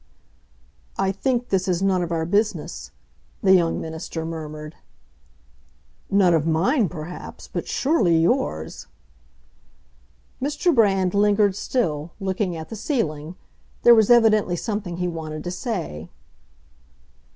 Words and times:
"I 0.97 1.11
think 1.11 1.49
this 1.49 1.67
is 1.67 1.83
none 1.83 2.01
of 2.01 2.11
our 2.11 2.25
business," 2.25 2.89
the 3.43 3.53
young 3.53 3.79
minister 3.79 4.25
murmured. 4.25 4.73
"None 6.09 6.33
of 6.33 6.47
mine, 6.47 6.89
perhaps; 6.89 7.47
but 7.47 7.67
surely 7.67 8.17
yours!" 8.17 8.87
Mr. 10.41 10.73
Brand 10.73 11.13
lingered 11.13 11.55
still, 11.55 12.13
looking 12.19 12.57
at 12.57 12.69
the 12.69 12.75
ceiling; 12.75 13.35
there 13.83 13.93
was 13.93 14.09
evidently 14.09 14.55
something 14.55 14.97
he 14.97 15.07
wanted 15.07 15.43
to 15.43 15.51
say. 15.51 16.09